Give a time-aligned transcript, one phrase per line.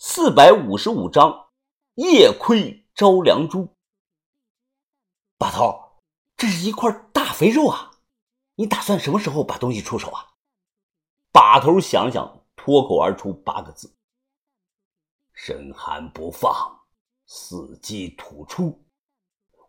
[0.00, 1.48] 四百五十五章，
[1.94, 3.74] 夜窥招良珠。
[5.36, 5.98] 把头，
[6.36, 7.90] 这是一块大肥肉啊！
[8.54, 10.34] 你打算什么时候把东西出手啊？
[11.32, 13.92] 把头想想，脱口而出八个字
[15.34, 16.78] ：“深寒不放，
[17.26, 18.84] 伺机吐出。”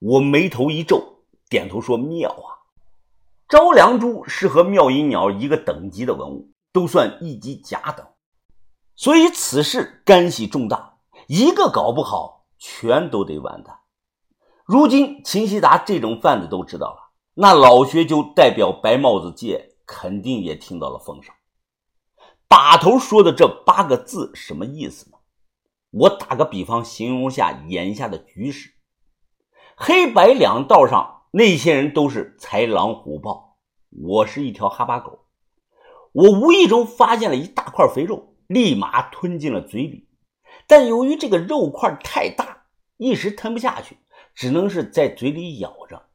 [0.00, 2.66] 我眉头一皱，点头说：“妙啊！
[3.48, 8.04] 招良珠是和妙音鸟一个等级的文物，都算一级甲等。”
[8.96, 10.96] 所以此事干系重大，
[11.28, 13.80] 一个搞不好，全都得完蛋。
[14.64, 21.34] 如今秦希达这种贩子都知道了，那老薛就代表白帽子界，肯定也听到了风声。
[22.48, 25.18] 把头说的这八个字什么意思呢？
[25.90, 28.70] 我打个比方，形容下眼下的局势：
[29.76, 33.58] 黑白两道上那些人都是豺狼虎豹，
[33.90, 35.26] 我是一条哈巴狗。
[36.12, 38.35] 我无意中发现了一大块肥肉。
[38.46, 40.08] 立马吞进了嘴里，
[40.66, 42.64] 但由于这个肉块太大，
[42.96, 43.98] 一时吞不下去，
[44.34, 46.06] 只能是在嘴里咬着。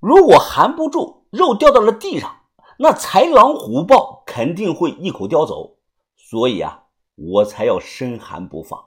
[0.00, 2.40] 如果含不住，肉掉到了地上，
[2.78, 5.78] 那豺狼虎豹肯定会一口叼走。
[6.16, 6.84] 所以啊，
[7.14, 8.82] 我才要深含不放。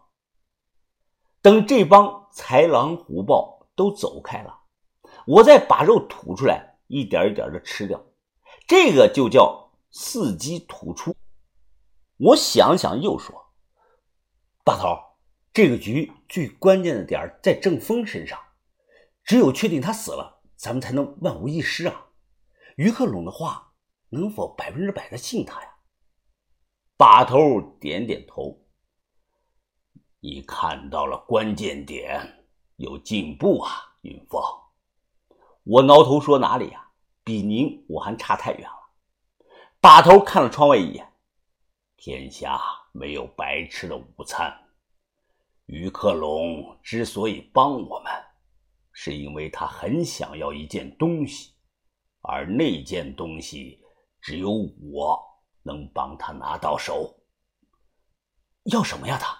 [1.41, 4.62] 等这帮豺狼虎豹都走开了，
[5.28, 8.03] 我再把肉吐出来，一点一点的吃掉。
[8.67, 11.16] 这个就叫伺机吐出。
[12.17, 13.53] 我想想，又说
[14.63, 14.97] ：“大头，
[15.52, 18.39] 这个局最关键的点在郑峰身上，
[19.23, 22.07] 只有确定他死了，咱们才能万无一失啊。
[22.77, 23.73] 于克龙的话，
[24.09, 25.69] 能否百分之百的信他呀？”
[26.95, 28.66] 把头点点头
[30.22, 32.45] ：“你看到了关键点，
[32.77, 34.41] 有进步啊，云峰。”
[35.66, 36.91] 我挠头说：“哪里呀？
[37.25, 38.94] 比您我还差太远了。”
[39.81, 41.11] 把头看了窗外一眼。
[41.97, 42.59] 天下
[42.91, 44.53] 没有白吃的午餐。
[45.65, 48.11] 于克龙之所以帮我们，
[48.91, 51.53] 是因为他很想要一件东西，
[52.22, 53.81] 而那件东西
[54.22, 55.19] 只有我
[55.63, 57.16] 能帮他拿到手。
[58.66, 59.17] 要什么呀？
[59.17, 59.38] 他？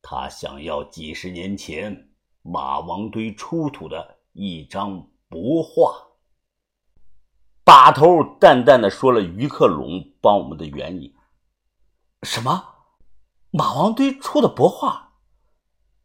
[0.00, 6.02] 他想要几十年前马王堆出土的一张帛画。
[7.64, 11.12] 把头淡淡的说了于克龙帮我们的原因。
[12.26, 12.74] 什么？
[13.52, 15.12] 马王堆出的帛画，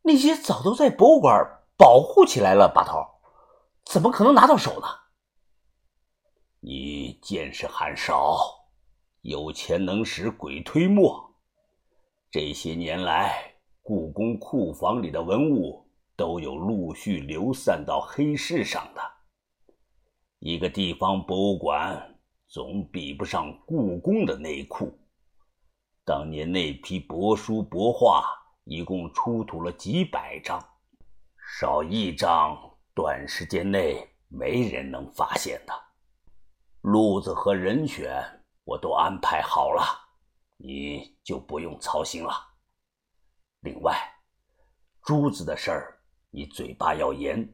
[0.04, 1.36] 那些早都在博物馆
[1.76, 2.72] 保护起来了。
[2.74, 3.04] 把头，
[3.84, 4.88] 怎么可能拿到手呢？
[6.60, 8.38] 你见识还少，
[9.22, 11.34] 有钱能使鬼推磨。
[12.30, 19.02] 这些年来，故宫库房里的文物都有陆续流散到黑市上的。
[20.38, 24.96] 一个地方博物馆总比不上故宫的内库。
[26.04, 28.26] 当年那批帛书帛画
[28.64, 30.60] 一共出土了几百张，
[31.60, 32.58] 少一张，
[32.96, 35.74] 短时间内没人能发现的。
[36.82, 39.84] 路子和人选我都安排好了，
[40.58, 42.34] 你就不用操心了。
[43.60, 43.96] 另外，
[45.04, 46.02] 珠子的事儿
[46.32, 47.48] 你嘴巴要严，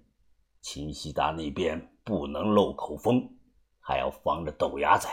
[0.62, 3.30] 秦西达那边不能漏口风，
[3.82, 5.10] 还要防着豆芽仔。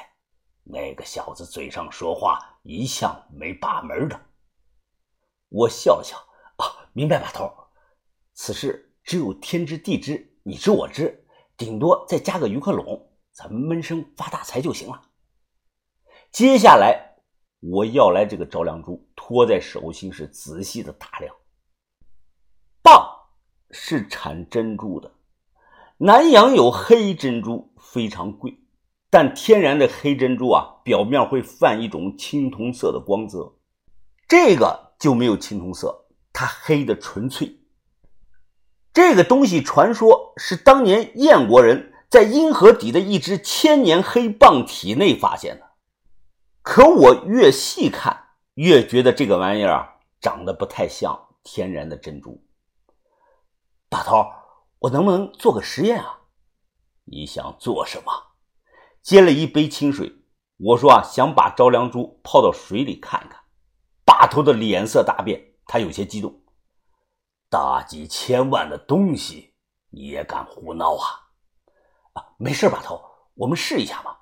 [0.65, 4.21] 那个小子嘴上说话一向没把门的。
[5.51, 6.17] 我笑笑，
[6.57, 7.53] 啊，明白把头。
[8.33, 11.25] 此事只有天知地知，你知我知，
[11.57, 15.11] 顶多再加个鱼克龙，咱们闷声发大财就行了。
[16.33, 17.19] 接下来
[17.61, 21.33] 我要来这个招良珠，托在手心是仔细的打量。
[22.83, 23.07] 棒，
[23.71, 25.13] 是产珍珠的，
[25.99, 28.59] 南阳有黑珍珠，非常贵。
[29.15, 33.55] 但天然的黑珍珠啊，表面会泛一种青铜色的光泽，
[34.27, 37.61] 这个就没有青铜色，它黑的纯粹。
[38.93, 45.71] 这个东西传说是当年燕国人在阴河底的一只千年黑蚌体内发现的，
[46.63, 52.43] 可我越细看，越觉得这个玩意儿啊，长得不太像天然的珍珠。
[53.89, 54.27] 把头，
[54.81, 56.19] 我能不能做个实验啊？
[57.05, 58.13] 你想做什么？
[59.05, 60.11] 接了一杯清水，
[60.57, 63.39] 我说啊，想把招良珠泡到水里看看。
[64.03, 66.41] 把头的脸色大变，他有些激动。
[67.51, 69.53] 大几千万的东西，
[69.91, 71.05] 你也敢胡闹啊？
[72.15, 72.99] 啊，没事，把头，
[73.35, 74.17] 我们试一下嘛。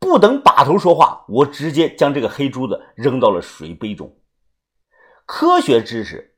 [0.00, 4.12] 不等把头说话，我直接将这个黑珠子扔到了水杯中。
[5.26, 6.36] 科学知识，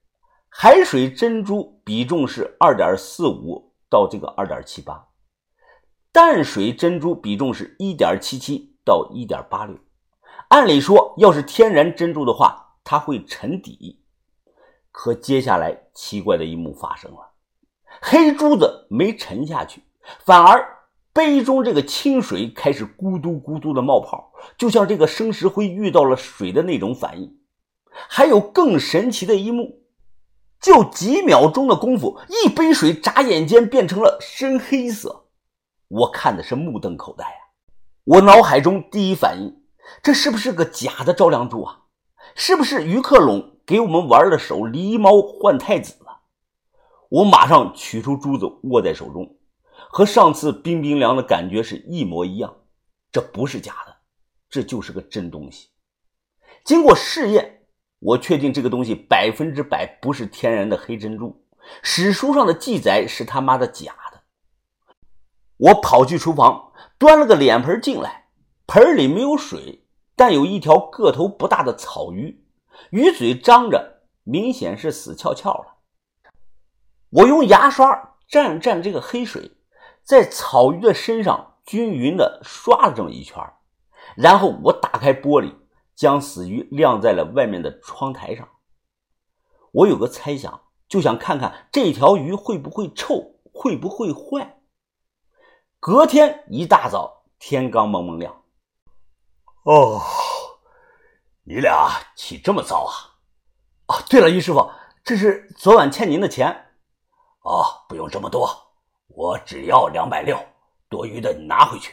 [0.50, 5.08] 海水珍珠比重是二点四五到这个二点七八。
[6.14, 9.76] 淡水珍珠比重是一点七七到一点八六，
[10.46, 14.00] 按理说，要是天然珍珠的话，它会沉底。
[14.92, 17.32] 可接下来奇怪的一幕发生了，
[18.00, 19.82] 黑珠子没沉下去，
[20.24, 20.64] 反而
[21.12, 27.36] 杯中这个清水开始咕嘟咕嘟的冒泡，就像这个生石灰遇到了水的那种反应。
[27.90, 29.80] 还有更神奇的一幕，
[30.60, 35.23] 就几秒钟的功夫，一杯水眨眼间变成了深黑色，
[35.94, 37.38] 我看的是目瞪口呆啊！
[38.02, 39.62] 我脑海中第一反应，
[40.02, 41.82] 这是不是个假的赵良珠啊？
[42.34, 43.60] 是不是于克龙？
[43.64, 46.22] 给我们玩的手狸猫换太子了，
[47.08, 49.36] 我马上取出珠子握在手中，
[49.88, 52.56] 和上次冰冰凉的感觉是一模一样。
[53.12, 53.96] 这不是假的，
[54.50, 55.68] 这就是个真东西。
[56.64, 57.66] 经过试验，
[58.00, 61.46] 我确定这个东西百分之百不是天然的黑珍珠，
[61.82, 63.94] 史书上的记载是他妈的假。
[65.56, 68.28] 我跑去厨房，端了个脸盆进来，
[68.66, 69.86] 盆里没有水，
[70.16, 72.44] 但有一条个头不大的草鱼。
[72.90, 75.76] 鱼嘴张着，明显是死翘翘了。
[77.10, 79.52] 我用牙刷蘸蘸这个黑水，
[80.02, 83.40] 在草鱼的身上均匀的刷了这么一圈，
[84.16, 85.54] 然后我打开玻璃，
[85.94, 88.48] 将死鱼晾在了外面的窗台上。
[89.70, 94.58] 我有个猜想，就想看看这条鱼会不会臭，会不会坏。
[95.86, 98.42] 隔天一大早，天刚蒙蒙亮，
[99.64, 100.00] 哦。
[101.42, 102.92] 你俩起这么早啊？
[103.88, 104.70] 哦，对了，于师傅，
[105.04, 106.68] 这是昨晚欠您的钱。
[107.42, 108.48] 哦，不用这么多，
[109.08, 110.42] 我只要两百六，
[110.88, 111.92] 多余的你拿回去。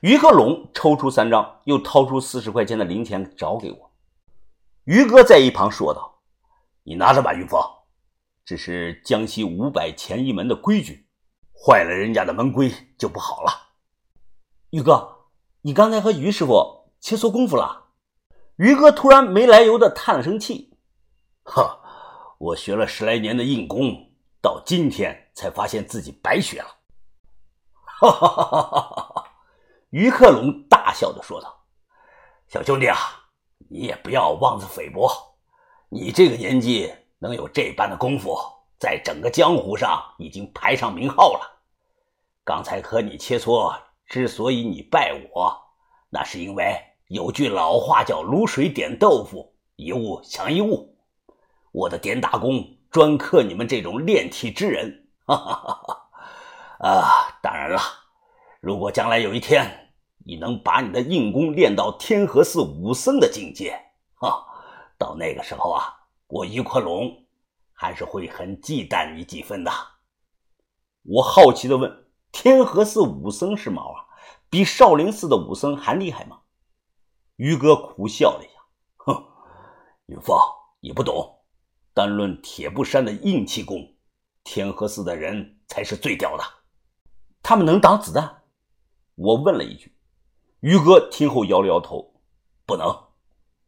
[0.00, 3.92] 于克龙抽出三张，又掏出四十块钱的零钱找给我。
[4.82, 6.22] 于哥在一旁说道
[6.82, 7.62] ：“你拿着吧，云峰，
[8.44, 11.05] 这是江西五百钱一门的规矩，
[11.58, 13.52] 坏了人家的门规就不好了。”
[14.70, 15.28] 于哥，
[15.62, 17.84] 你刚才和于师傅切磋功夫了？
[18.56, 20.76] 于哥突然没来由的叹了声气
[21.44, 21.80] ：“呵，
[22.38, 24.10] 我学了十来年的硬功，
[24.40, 26.68] 到今天才发现自己白学了。”
[27.84, 29.24] 哈哈哈哈哈哈！
[29.90, 31.64] 于克龙大笑的说道
[32.48, 32.96] ：“小兄弟啊，
[33.70, 35.10] 你也不要妄自菲薄，
[35.88, 38.36] 你这个年纪能有这般的功夫，
[38.78, 41.62] 在整个江湖上已经排上名号了。
[42.44, 43.76] 刚才和你切磋，
[44.06, 45.56] 之所以你拜我，
[46.10, 50.98] 那是因为……”有句老话叫“卤水点豆腐，一物降一物”。
[51.70, 55.06] 我的点打功专克你们这种炼体之人。
[55.24, 56.10] 哈哈哈哈
[56.80, 57.80] 啊，当然了，
[58.60, 59.94] 如果将来有一天
[60.24, 63.80] 你能把你的硬功练到天河寺武僧的境界，
[64.16, 64.44] 哈，
[64.98, 65.94] 到那个时候啊，
[66.26, 67.08] 我于克龙
[67.76, 69.70] 还是会很忌惮你几分的。
[71.02, 74.06] 我好奇的问：“天河寺武僧是毛啊？
[74.50, 76.40] 比少林寺的武僧还厉害吗？”
[77.36, 78.60] 于哥苦笑了一下，
[78.96, 79.24] 哼，
[80.06, 80.36] 云凤，
[80.80, 81.44] 你不懂。
[81.92, 83.94] 单论铁布衫的硬气功，
[84.42, 86.44] 天河寺的人才是最屌的。
[87.42, 88.42] 他们能挡子弹？
[89.14, 89.94] 我问了一句。
[90.60, 92.20] 于哥听后摇了摇头，
[92.66, 92.88] 不能，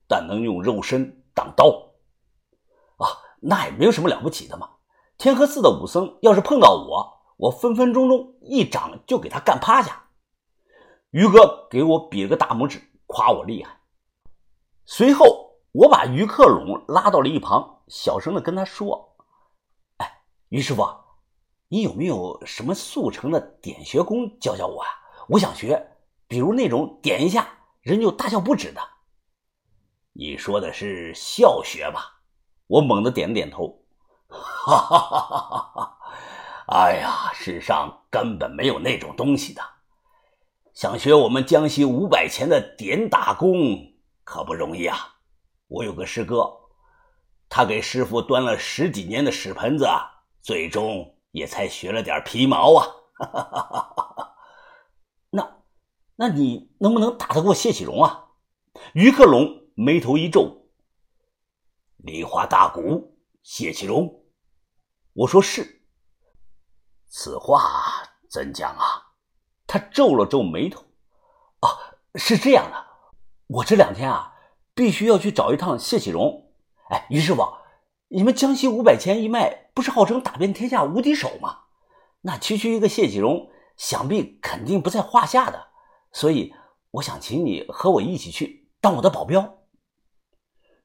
[0.08, 1.87] 但能用肉身挡刀。
[3.40, 4.70] 那也没有什么了不起的嘛。
[5.16, 10.04] 天河寺的武僧要是碰到我，我分分钟钟一掌就给他干趴下。
[11.10, 12.82] 于哥给我比了个大拇指。
[13.10, 13.80] 夸我厉害。
[14.84, 19.16] 随后，我把于克龙拉到了一旁，小声的跟他说
[19.96, 20.86] ：“哎，于师傅，
[21.68, 24.88] 你有没有什么速成的点穴功教教我啊？
[25.30, 25.96] 我想学，
[26.26, 27.48] 比如那种点一下
[27.80, 28.82] 人就大笑不止的。”
[30.12, 32.17] 你说的是笑穴吧？
[32.68, 33.82] 我猛地点了点头。
[34.28, 35.98] 哈哈哈哈哈！
[36.66, 39.62] 哎呀，世上根本没有那种东西的。
[40.74, 45.16] 想学我们江西五百钱的点打功可不容易啊！
[45.66, 46.46] 我有个师哥，
[47.48, 49.88] 他给师傅端了十几年的屎盆子，
[50.42, 52.86] 最终也才学了点皮毛啊！
[53.18, 54.34] 哈哈哈哈
[55.30, 55.56] 那，
[56.16, 58.26] 那你能不能打得过谢启荣啊？
[58.92, 60.57] 于克龙眉头一皱
[61.98, 64.22] ：“梨花大鼓，谢启荣？”
[65.14, 65.82] 我说是。
[67.08, 67.60] 此话
[68.30, 69.12] 怎讲啊？
[69.66, 70.82] 他皱了皱眉头，
[71.60, 71.68] 啊，
[72.14, 72.86] 是这样的，
[73.48, 74.34] 我这两天啊，
[74.74, 76.52] 必须要去找一趟谢启荣。
[76.90, 77.42] 哎，于师傅，
[78.08, 81.64] 你们江西五百钱一脉不是号称打遍天下无敌手吗？
[82.22, 85.68] 那区区一个谢启荣，想必肯定不在话下的。
[86.12, 86.54] 所以
[86.92, 89.57] 我想请你和我一起去当我的保镖。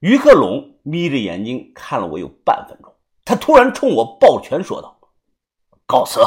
[0.03, 2.93] 于克龙眯着眼睛看了我有半分钟，
[3.23, 4.99] 他突然冲我抱拳说道
[5.87, 6.19] ：“告辞。”